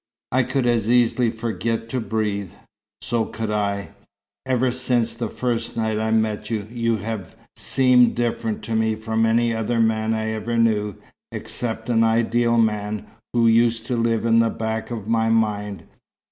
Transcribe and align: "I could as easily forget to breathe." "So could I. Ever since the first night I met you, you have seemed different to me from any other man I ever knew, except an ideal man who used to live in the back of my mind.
"I 0.31 0.41
could 0.41 0.65
as 0.65 0.89
easily 0.89 1.29
forget 1.29 1.87
to 1.89 1.99
breathe." 2.01 2.49
"So 3.03 3.23
could 3.25 3.51
I. 3.51 3.89
Ever 4.47 4.71
since 4.71 5.13
the 5.13 5.27
first 5.29 5.77
night 5.77 5.99
I 5.99 6.09
met 6.09 6.49
you, 6.49 6.67
you 6.71 6.97
have 6.97 7.35
seemed 7.55 8.15
different 8.15 8.63
to 8.63 8.73
me 8.75 8.95
from 8.95 9.27
any 9.27 9.53
other 9.53 9.79
man 9.79 10.15
I 10.15 10.29
ever 10.31 10.57
knew, 10.57 10.95
except 11.31 11.87
an 11.87 12.03
ideal 12.03 12.57
man 12.57 13.05
who 13.33 13.45
used 13.45 13.85
to 13.89 13.95
live 13.95 14.25
in 14.25 14.39
the 14.39 14.49
back 14.49 14.89
of 14.89 15.07
my 15.07 15.29
mind. 15.29 15.83